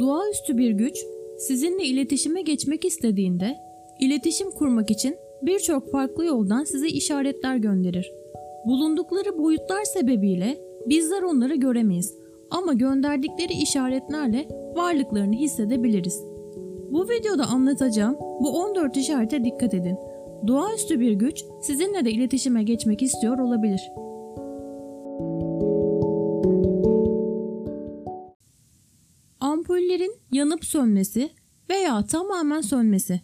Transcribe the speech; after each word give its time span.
Doğaüstü 0.00 0.58
bir 0.58 0.70
güç 0.70 0.98
sizinle 1.38 1.84
iletişime 1.84 2.42
geçmek 2.42 2.84
istediğinde 2.84 3.56
iletişim 4.00 4.50
kurmak 4.50 4.90
için 4.90 5.16
birçok 5.42 5.90
farklı 5.92 6.24
yoldan 6.24 6.64
size 6.64 6.88
işaretler 6.88 7.56
gönderir. 7.56 8.12
Bulundukları 8.66 9.38
boyutlar 9.38 9.84
sebebiyle 9.84 10.58
bizler 10.86 11.22
onları 11.22 11.54
göremeyiz 11.54 12.14
ama 12.50 12.72
gönderdikleri 12.72 13.52
işaretlerle 13.52 14.48
varlıklarını 14.76 15.34
hissedebiliriz. 15.34 16.22
Bu 16.90 17.08
videoda 17.08 17.44
anlatacağım 17.44 18.16
bu 18.40 18.50
14 18.50 18.96
işarete 18.96 19.44
dikkat 19.44 19.74
edin. 19.74 19.96
Doğaüstü 20.46 21.00
bir 21.00 21.12
güç 21.12 21.44
sizinle 21.62 22.04
de 22.04 22.10
iletişime 22.10 22.62
geçmek 22.62 23.02
istiyor 23.02 23.38
olabilir. 23.38 23.80
Ampullerin 29.40 30.16
yanıp 30.32 30.64
sönmesi 30.64 31.30
veya 31.70 32.04
tamamen 32.04 32.60
sönmesi. 32.60 33.20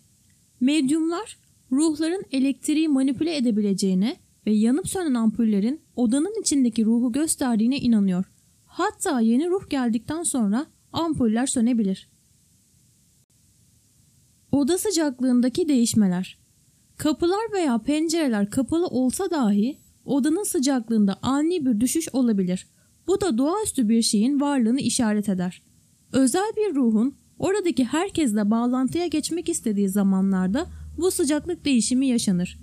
Medyumlar 0.60 1.38
ruhların 1.72 2.22
elektriği 2.32 2.88
manipüle 2.88 3.36
edebileceğine 3.36 4.16
ve 4.46 4.52
yanıp 4.52 4.88
sönen 4.88 5.14
ampullerin 5.14 5.80
odanın 5.96 6.40
içindeki 6.40 6.84
ruhu 6.84 7.12
gösterdiğine 7.12 7.78
inanıyor. 7.78 8.24
Hatta 8.66 9.20
yeni 9.20 9.50
ruh 9.50 9.70
geldikten 9.70 10.22
sonra 10.22 10.66
ampuller 10.92 11.46
sönebilir. 11.46 12.08
Oda 14.52 14.78
sıcaklığındaki 14.78 15.68
değişmeler. 15.68 16.38
Kapılar 16.96 17.52
veya 17.52 17.78
pencereler 17.78 18.50
kapalı 18.50 18.86
olsa 18.86 19.30
dahi 19.30 19.78
odanın 20.04 20.44
sıcaklığında 20.44 21.18
ani 21.22 21.66
bir 21.66 21.80
düşüş 21.80 22.08
olabilir. 22.12 22.66
Bu 23.06 23.20
da 23.20 23.38
doğaüstü 23.38 23.88
bir 23.88 24.02
şeyin 24.02 24.40
varlığını 24.40 24.80
işaret 24.80 25.28
eder. 25.28 25.62
Özel 26.14 26.52
bir 26.56 26.74
ruhun 26.74 27.14
oradaki 27.38 27.84
herkesle 27.84 28.50
bağlantıya 28.50 29.06
geçmek 29.06 29.48
istediği 29.48 29.88
zamanlarda 29.88 30.66
bu 30.98 31.10
sıcaklık 31.10 31.64
değişimi 31.64 32.06
yaşanır. 32.06 32.58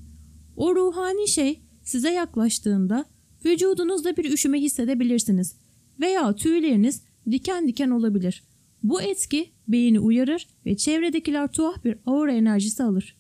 O 0.56 0.76
ruhani 0.76 1.28
şey 1.28 1.62
size 1.84 2.12
yaklaştığında 2.12 3.06
vücudunuzda 3.46 4.18
bir 4.18 4.34
üşüme 4.34 4.62
hissedebilirsiniz 4.62 5.56
veya 6.00 6.36
tüyleriniz 6.36 7.04
diken 7.32 7.68
diken 7.68 7.90
olabilir. 7.90 8.44
Bu 8.84 9.02
etki 9.02 9.50
beyni 9.68 10.00
uyarır 10.00 10.48
ve 10.66 10.78
çevredekiler 10.78 11.52
tuhaf 11.52 11.84
bir 11.84 11.98
aura 12.06 12.32
enerjisi 12.32 12.84
alır. 12.84 13.18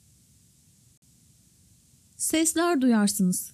Sesler 2.17 2.81
duyarsınız. 2.81 3.51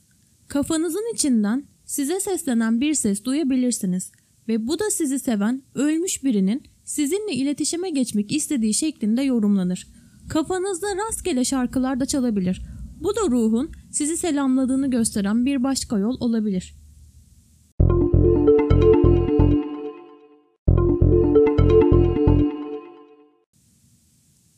Kafanızın 0.48 1.14
içinden 1.14 1.64
size 1.86 2.20
seslenen 2.20 2.82
bir 2.82 2.94
ses 2.94 3.24
duyabilirsiniz 3.24 4.12
ve 4.48 4.68
bu 4.68 4.80
da 4.80 4.90
sizi 4.92 5.20
seven 5.20 5.64
ölmüş 5.76 6.24
birinin 6.24 6.64
sizinle 6.84 7.34
iletişime 7.34 7.90
geçmek 7.90 8.32
istediği 8.32 8.74
şeklinde 8.74 9.22
yorumlanır. 9.22 9.88
Kafanızda 10.30 10.88
rastgele 10.98 11.46
şarkılar 11.46 12.00
da 12.00 12.06
çalabilir. 12.06 12.62
Bu 13.02 13.16
da 13.16 13.22
ruhun 13.32 13.72
sizi 13.92 14.18
selamladığını 14.18 14.90
gösteren 14.90 15.46
bir 15.46 15.64
başka 15.64 16.00
yol 16.00 16.18
olabilir. 16.20 16.76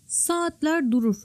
Saatler 0.07 0.91
durur. 0.91 1.15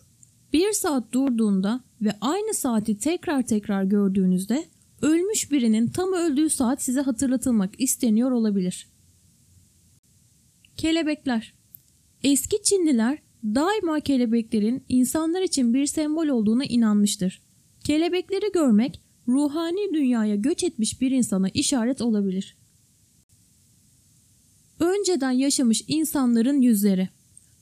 Bir 0.52 0.72
saat 0.72 1.12
durduğunda 1.12 1.80
ve 2.00 2.12
aynı 2.20 2.54
saati 2.54 2.98
tekrar 2.98 3.42
tekrar 3.42 3.84
gördüğünüzde 3.84 4.64
ölmüş 5.04 5.52
birinin 5.52 5.86
tam 5.86 6.12
öldüğü 6.12 6.50
saat 6.50 6.82
size 6.82 7.00
hatırlatılmak 7.00 7.80
isteniyor 7.80 8.30
olabilir. 8.30 8.88
Kelebekler 10.76 11.54
Eski 12.22 12.62
Çinliler 12.62 13.18
daima 13.44 14.00
kelebeklerin 14.00 14.84
insanlar 14.88 15.42
için 15.42 15.74
bir 15.74 15.86
sembol 15.86 16.26
olduğuna 16.26 16.64
inanmıştır. 16.64 17.42
Kelebekleri 17.84 18.52
görmek 18.54 19.00
ruhani 19.28 19.94
dünyaya 19.94 20.34
göç 20.34 20.64
etmiş 20.64 21.00
bir 21.00 21.10
insana 21.10 21.48
işaret 21.48 22.00
olabilir. 22.00 22.56
Önceden 24.80 25.30
yaşamış 25.30 25.84
insanların 25.88 26.60
yüzleri. 26.60 27.08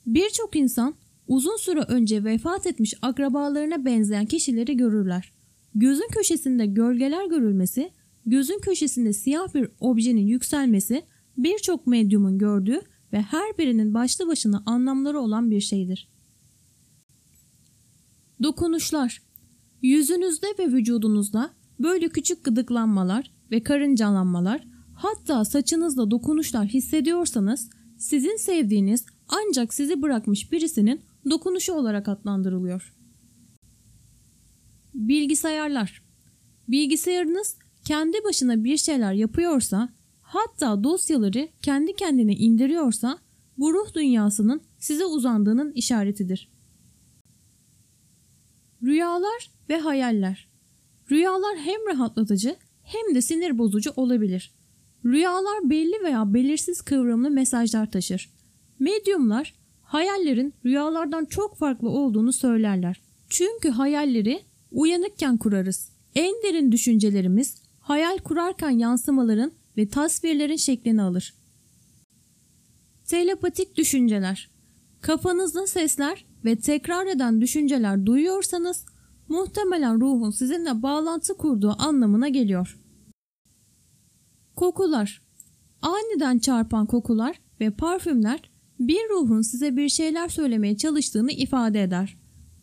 Birçok 0.05 0.55
insan 0.55 0.95
uzun 1.27 1.57
süre 1.57 1.79
önce 1.79 2.23
vefat 2.23 2.67
etmiş 2.67 2.93
akrabalarına 3.01 3.85
benzeyen 3.85 4.25
kişileri 4.25 4.77
görürler. 4.77 5.31
Gözün 5.75 6.07
köşesinde 6.11 6.65
gölgeler 6.65 7.25
görülmesi, 7.25 7.91
gözün 8.25 8.59
köşesinde 8.59 9.13
siyah 9.13 9.53
bir 9.53 9.69
objenin 9.79 10.27
yükselmesi 10.27 11.03
birçok 11.37 11.87
medyumun 11.87 12.37
gördüğü 12.37 12.81
ve 13.13 13.21
her 13.21 13.57
birinin 13.57 13.93
başlı 13.93 14.27
başına 14.27 14.63
anlamları 14.65 15.19
olan 15.19 15.51
bir 15.51 15.61
şeydir. 15.61 16.09
Dokunuşlar 18.43 19.21
Yüzünüzde 19.81 20.47
ve 20.59 20.71
vücudunuzda 20.71 21.49
böyle 21.79 22.09
küçük 22.09 22.43
gıdıklanmalar 22.43 23.31
ve 23.51 23.63
karıncalanmalar 23.63 24.67
hatta 24.95 25.45
saçınızda 25.45 26.11
dokunuşlar 26.11 26.65
hissediyorsanız 26.65 27.69
sizin 27.97 28.37
sevdiğiniz 28.37 29.05
ancak 29.27 29.73
sizi 29.73 30.01
bırakmış 30.01 30.51
birisinin 30.51 31.01
dokunuşu 31.29 31.73
olarak 31.73 32.07
adlandırılıyor. 32.07 32.93
Bilgisayarlar 34.93 36.03
Bilgisayarınız 36.67 37.57
kendi 37.85 38.23
başına 38.23 38.63
bir 38.63 38.77
şeyler 38.77 39.13
yapıyorsa 39.13 39.89
hatta 40.21 40.83
dosyaları 40.83 41.47
kendi 41.61 41.95
kendine 41.95 42.35
indiriyorsa 42.35 43.19
bu 43.57 43.73
ruh 43.73 43.93
dünyasının 43.93 44.61
size 44.79 45.05
uzandığının 45.05 45.71
işaretidir. 45.71 46.51
Rüyalar 48.83 49.51
ve 49.69 49.79
hayaller. 49.79 50.47
Rüyalar 51.11 51.57
hem 51.57 51.87
rahatlatıcı 51.87 52.55
hem 52.83 53.15
de 53.15 53.21
sinir 53.21 53.57
bozucu 53.57 53.91
olabilir. 53.95 54.51
Rüyalar 55.05 55.69
belli 55.69 56.03
veya 56.03 56.33
belirsiz 56.33 56.81
kıvrımlı 56.81 57.29
mesajlar 57.29 57.91
taşır. 57.91 58.29
Medyumlar 58.79 59.53
hayallerin 59.81 60.53
rüyalardan 60.65 61.25
çok 61.25 61.57
farklı 61.57 61.89
olduğunu 61.89 62.33
söylerler. 62.33 63.01
Çünkü 63.29 63.69
hayalleri 63.69 64.41
uyanıkken 64.73 65.37
kurarız. 65.37 65.89
En 66.15 66.33
derin 66.43 66.71
düşüncelerimiz 66.71 67.61
hayal 67.79 68.17
kurarken 68.17 68.69
yansımaların 68.69 69.51
ve 69.77 69.87
tasvirlerin 69.87 70.55
şeklini 70.55 71.01
alır. 71.01 71.33
Telepatik 73.05 73.75
düşünceler 73.75 74.49
Kafanızda 75.01 75.67
sesler 75.67 76.25
ve 76.45 76.55
tekrar 76.59 77.07
eden 77.07 77.41
düşünceler 77.41 78.05
duyuyorsanız 78.05 78.85
muhtemelen 79.27 80.01
ruhun 80.01 80.31
sizinle 80.31 80.83
bağlantı 80.83 81.37
kurduğu 81.37 81.75
anlamına 81.79 82.29
geliyor. 82.29 82.79
Kokular 84.55 85.23
Aniden 85.83 86.39
çarpan 86.39 86.85
kokular 86.85 87.39
ve 87.59 87.71
parfümler 87.71 88.51
bir 88.79 89.09
ruhun 89.09 89.41
size 89.41 89.77
bir 89.77 89.89
şeyler 89.89 90.29
söylemeye 90.29 90.77
çalıştığını 90.77 91.31
ifade 91.31 91.83
eder. 91.83 92.17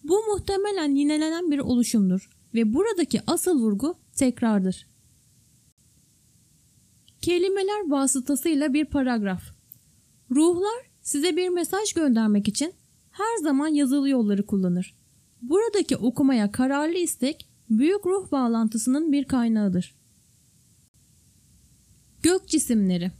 Bu 0.05 0.23
muhtemelen 0.33 0.95
yinelenen 0.95 1.51
bir 1.51 1.59
oluşumdur 1.59 2.31
ve 2.55 2.75
buradaki 2.75 3.21
asıl 3.27 3.61
vurgu 3.61 3.95
tekrardır. 4.17 4.87
Kelimeler 7.21 7.91
vasıtasıyla 7.91 8.73
bir 8.73 8.85
paragraf. 8.85 9.43
Ruhlar 10.31 10.91
size 11.03 11.37
bir 11.37 11.49
mesaj 11.49 11.93
göndermek 11.93 12.49
için 12.49 12.73
her 13.11 13.43
zaman 13.43 13.69
yazılı 13.69 14.09
yolları 14.09 14.47
kullanır. 14.47 14.95
Buradaki 15.43 15.97
okumaya 15.97 16.53
kararlı 16.53 16.99
istek 16.99 17.49
büyük 17.71 18.07
ruh 18.07 18.33
bağlantısının 18.33 19.13
bir 19.13 19.25
kaynağıdır. 19.25 19.95
Gök 22.23 22.49
cisimleri 22.49 23.13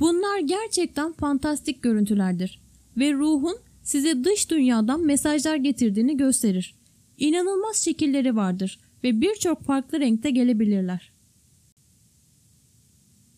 Bunlar 0.00 0.38
gerçekten 0.38 1.12
fantastik 1.12 1.82
görüntülerdir 1.82 2.62
ve 2.96 3.12
ruhun 3.12 3.56
size 3.86 4.24
dış 4.24 4.50
dünyadan 4.50 5.00
mesajlar 5.06 5.56
getirdiğini 5.56 6.16
gösterir. 6.16 6.74
İnanılmaz 7.18 7.76
şekilleri 7.76 8.36
vardır 8.36 8.80
ve 9.04 9.20
birçok 9.20 9.62
farklı 9.62 10.00
renkte 10.00 10.30
gelebilirler. 10.30 11.12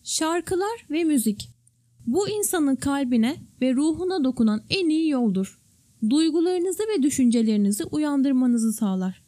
Şarkılar 0.03 0.85
ve 0.89 1.03
müzik 1.03 1.49
Bu 2.05 2.29
insanın 2.29 2.75
kalbine 2.75 3.35
ve 3.61 3.73
ruhuna 3.73 4.23
dokunan 4.23 4.61
en 4.69 4.89
iyi 4.89 5.09
yoldur. 5.09 5.59
Duygularınızı 6.09 6.83
ve 6.83 7.03
düşüncelerinizi 7.03 7.83
uyandırmanızı 7.83 8.73
sağlar. 8.73 9.23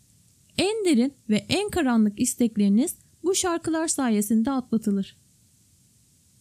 En 0.58 0.86
derin 0.86 1.14
ve 1.30 1.46
en 1.50 1.70
karanlık 1.70 2.20
istekleriniz 2.20 2.96
bu 3.24 3.36
şarkılar 3.36 3.88
sayesinde 3.88 4.52
atlatılır. 4.52 5.21